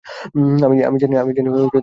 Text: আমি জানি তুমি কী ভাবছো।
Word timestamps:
আমি 0.87 0.97
জানি 0.97 1.15
তুমি 1.17 1.33
কী 1.37 1.41
ভাবছো। 1.47 1.79